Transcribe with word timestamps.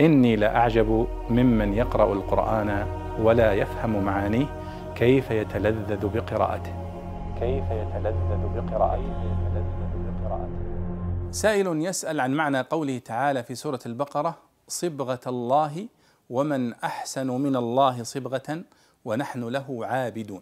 إني 0.00 0.36
لأعجب 0.36 1.08
ممن 1.30 1.74
يقرأ 1.74 2.12
القرآن 2.12 2.86
ولا 3.20 3.52
يفهم 3.52 4.04
معانيه 4.04 4.46
كيف 4.96 5.30
يتلذذ 5.30 6.06
بقراءته. 6.06 6.74
كيف 7.40 7.64
يتلذذ 7.70 8.48
بقراءته. 8.54 9.38
سائل 11.30 11.66
يسأل 11.66 12.20
عن 12.20 12.34
معنى 12.34 12.60
قوله 12.60 12.98
تعالى 12.98 13.42
في 13.42 13.54
سورة 13.54 13.80
البقرة 13.86 14.38
صبغة 14.68 15.20
الله 15.26 15.88
ومن 16.30 16.72
أحسن 16.74 17.26
من 17.26 17.56
الله 17.56 18.02
صبغة 18.02 18.62
ونحن 19.04 19.44
له 19.44 19.86
عابدون 19.86 20.40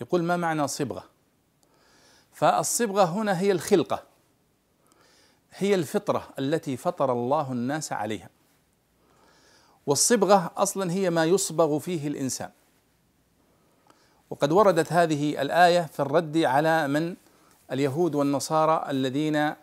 يقول 0.00 0.22
ما 0.22 0.36
معنى 0.36 0.68
صبغة? 0.68 1.04
فالصبغة 2.32 3.04
هنا 3.04 3.40
هي 3.40 3.52
الخلقة 3.52 4.02
هي 5.56 5.74
الفطرة 5.74 6.22
التي 6.38 6.76
فطر 6.76 7.12
الله 7.12 7.52
الناس 7.52 7.92
عليها. 7.92 8.28
والصبغة 9.86 10.50
أصلا 10.56 10.92
هي 10.92 11.10
ما 11.10 11.24
يصبغ 11.24 11.78
فيه 11.78 12.08
الإنسان. 12.08 12.50
وقد 14.30 14.52
وردت 14.52 14.92
هذه 14.92 15.42
الآية 15.42 15.80
في 15.80 16.00
الرد 16.00 16.36
على 16.36 16.88
من؟ 16.88 17.16
اليهود 17.72 18.14
والنصارى 18.14 18.86
الذين 18.90 19.54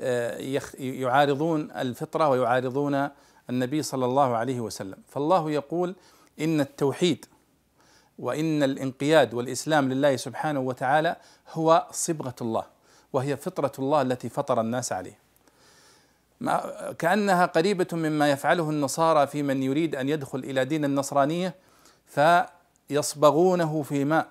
آه، 0.00 0.60
يعارضون 0.78 1.70
الفطرة 1.70 2.28
ويعارضون 2.28 3.08
النبي 3.50 3.82
صلى 3.82 4.04
الله 4.04 4.36
عليه 4.36 4.60
وسلم. 4.60 4.98
فالله 5.08 5.50
يقول 5.50 5.94
إن 6.40 6.60
التوحيد 6.60 7.26
وإن 8.18 8.62
الانقياد 8.62 9.34
والإسلام 9.34 9.92
لله 9.92 10.16
سبحانه 10.16 10.60
وتعالى 10.60 11.16
هو 11.52 11.86
صبغة 11.90 12.34
الله 12.40 12.64
وهي 13.12 13.36
فطرة 13.36 13.72
الله 13.78 14.02
التي 14.02 14.28
فطر 14.28 14.60
الناس 14.60 14.92
عليه. 14.92 15.18
كأنها 16.98 17.46
قريبة 17.46 17.86
مما 17.92 18.30
يفعله 18.30 18.70
النصارى 18.70 19.26
في 19.26 19.42
من 19.42 19.62
يريد 19.62 19.96
أن 19.96 20.08
يدخل 20.08 20.38
إلى 20.38 20.64
دين 20.64 20.84
النصرانية 20.84 21.54
فيصبغونه 22.06 23.82
في 23.82 24.04
ماء 24.04 24.28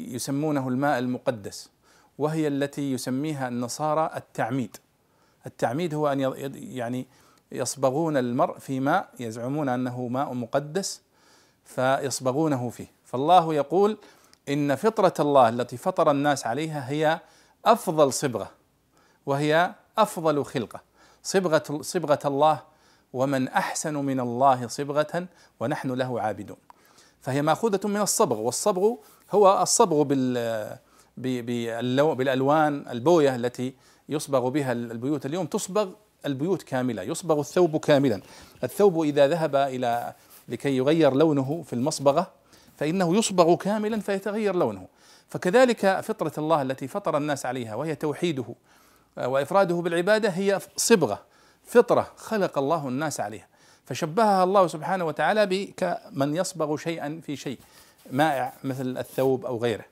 يسمونه 0.00 0.68
الماء 0.68 0.98
المقدس 0.98 1.70
وهي 2.18 2.48
التي 2.48 2.92
يسميها 2.92 3.48
النصارى 3.48 4.10
التعميد. 4.16 4.76
التعميد 5.46 5.94
هو 5.94 6.12
أن 6.12 6.32
يعني 6.54 7.06
يصبغون 7.52 8.16
المرء 8.16 8.58
في 8.58 8.80
ماء 8.80 9.08
يزعمون 9.20 9.68
أنه 9.68 10.08
ماء 10.08 10.34
مقدس 10.34 11.02
فيصبغونه 11.64 12.70
فيه. 12.70 12.86
فالله 13.04 13.54
يقول 13.54 13.98
إن 14.48 14.74
فطرة 14.74 15.14
الله 15.20 15.48
التي 15.48 15.76
فطر 15.76 16.10
الناس 16.10 16.46
عليها 16.46 16.90
هي 16.90 17.20
أفضل 17.64 18.12
صبغة 18.12 18.50
وهي 19.26 19.74
أفضل 20.02 20.44
خلقة. 20.44 20.80
صبغة 21.22 21.80
صبغة 21.80 22.18
الله 22.24 22.62
ومن 23.12 23.48
أحسن 23.48 23.94
من 23.94 24.20
الله 24.20 24.66
صبغة 24.66 25.26
ونحن 25.60 25.90
له 25.90 26.20
عابدون. 26.20 26.56
فهي 27.20 27.42
مأخوذة 27.42 27.88
من 27.88 28.00
الصبغ 28.00 28.38
والصبغ 28.38 28.94
هو 29.30 29.62
الصبغ 29.62 30.02
بال 30.02 30.78
بالألوان 31.16 32.84
البوية 32.90 33.36
التي 33.36 33.74
يصبغ 34.08 34.48
بها 34.48 34.72
البيوت. 34.72 35.26
اليوم 35.26 35.46
تصبغ 35.46 35.88
البيوت 36.26 36.62
كاملة 36.62 37.02
يصبغ 37.02 37.40
الثوب 37.40 37.76
كاملا. 37.76 38.20
الثوب 38.64 39.02
إذا 39.02 39.28
ذهب 39.28 39.56
إلى 39.56 40.14
لكي 40.48 40.76
يغير 40.76 41.14
لونه 41.14 41.62
في 41.66 41.72
المصبغة 41.72 42.32
فإنه 42.76 43.16
يصبغ 43.16 43.54
كاملا 43.54 44.00
فيتغير 44.00 44.54
لونه. 44.54 44.86
فكذلك 45.28 46.00
فطرة 46.00 46.32
الله 46.38 46.62
التي 46.62 46.88
فطر 46.88 47.16
الناس 47.16 47.46
عليها 47.46 47.74
وهي 47.74 47.94
توحيده. 47.94 48.54
وإفراده 49.18 49.74
بالعبادة 49.74 50.28
هي 50.28 50.60
صبغة 50.76 51.22
فطرة 51.64 52.12
خلق 52.16 52.58
الله 52.58 52.88
الناس 52.88 53.20
عليها. 53.20 53.46
فشبهها 53.86 54.44
الله 54.44 54.66
سبحانه 54.66 55.04
وتعالى 55.04 55.46
بكمن 55.46 56.36
يصبغ 56.36 56.76
شيئا 56.76 57.20
في 57.26 57.36
شيء 57.36 57.58
مائع 58.10 58.52
مثل 58.64 58.98
الثوب 58.98 59.46
أو 59.46 59.58
غيره. 59.58 59.84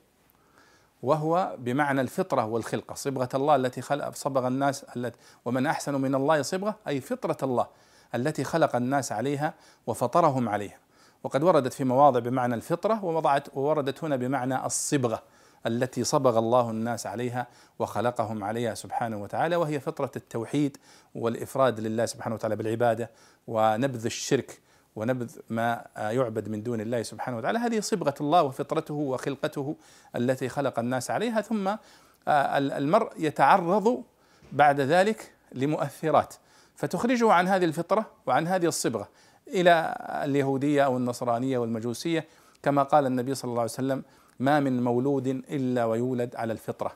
وهو 1.03 1.55
بمعنى 1.57 2.01
الفطرة 2.01 2.45
والخلقة 2.45 2.95
صبغة 2.95 3.29
الله 3.33 3.55
التي 3.55 3.81
خلق 3.81 4.15
صبغ 4.15 4.47
الناس 4.47 4.83
التي 4.83 5.17
ومن 5.45 5.67
أحسن 5.67 5.93
من 5.93 6.15
الله 6.15 6.41
صبغة 6.41 6.75
أي 6.87 7.01
فطرة 7.01 7.37
الله 7.43 7.67
التي 8.15 8.43
خلق 8.43 8.75
الناس 8.75 9.11
عليها 9.11 9.53
وفطرهم 9.87 10.49
عليها. 10.49 10.77
وقد 11.23 11.43
وردت 11.43 11.73
في 11.73 11.83
مواضع 11.83 12.19
بمعنى 12.19 12.55
الفطرة 12.55 13.05
ووضعت 13.05 13.47
ووردت 13.57 14.03
هنا 14.03 14.15
بمعنى 14.15 14.65
الصبغة. 14.65 15.23
التي 15.65 16.03
صبغ 16.03 16.39
الله 16.39 16.71
الناس 16.71 17.07
عليها 17.07 17.47
وخلقهم 17.79 18.43
عليها 18.43 18.73
سبحانه 18.73 19.17
وتعالى 19.17 19.55
وهي 19.55 19.79
فطرة 19.79 20.11
التوحيد 20.15 20.77
والإفراد 21.15 21.79
لله 21.79 22.05
سبحانه 22.05 22.35
وتعالى 22.35 22.55
بالعبادة 22.55 23.09
ونبذ 23.47 24.05
الشرك 24.05 24.59
ونبذ 24.95 25.37
ما 25.49 25.85
يعبد 25.97 26.49
من 26.49 26.63
دون 26.63 26.81
الله 26.81 27.03
سبحانه 27.03 27.37
وتعالى. 27.37 27.59
هذه 27.59 27.79
صبغة 27.79 28.15
الله 28.21 28.43
وفطرته 28.43 28.93
وخلقته 28.93 29.75
التي 30.15 30.49
خلق 30.49 30.79
الناس 30.79 31.11
عليها. 31.11 31.41
ثم 31.41 31.67
آه، 31.67 32.57
المرء 32.57 33.11
يتعرض 33.17 34.03
بعد 34.51 34.81
ذلك 34.81 35.31
لمؤثرات 35.51 36.35
فتخرجه 36.75 37.31
عن 37.31 37.47
هذه 37.47 37.65
الفطرة 37.65 38.05
وعن 38.25 38.47
هذه 38.47 38.65
الصبغة 38.65 39.09
إلى 39.47 39.97
اليهودية 40.23 40.85
أو 40.85 40.97
النصرانية 40.97 41.57
والمجوسية. 41.57 42.27
كما 42.63 42.83
قال 42.83 43.05
النبي 43.05 43.35
صلى 43.35 43.49
الله 43.49 43.61
عليه 43.61 43.71
وسلم 43.71 44.03
ما 44.39 44.59
من 44.59 44.83
مولود 44.83 45.27
إلا 45.27 45.85
ويولد 45.85 46.35
على 46.35 46.53
الفطرة 46.53 46.91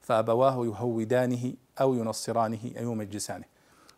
فأبواه 0.00 0.66
يهودانه 0.66 1.52
أو 1.80 1.94
ينصرانه 1.94 2.70
أو 2.78 2.92
يمجسانه. 2.92 3.44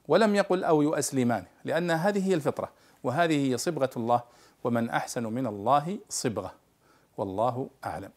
ولم 0.09 0.35
يقل 0.35 0.65
أو 0.65 0.83
يؤسلمانه 0.83 1.47
لأن 1.65 1.91
هذه 1.91 2.29
هي 2.29 2.35
الفطرة 2.35 2.71
وهذه 3.05 3.51
هي 3.51 3.59
صبغة 3.59 3.91
الله 3.97 4.23
ومن 4.65 4.91
أحسن 4.91 5.23
من 5.23 5.47
الله 5.47 5.99
صبغة. 6.09 6.53
والله 7.17 7.69
أعلم. 7.85 8.11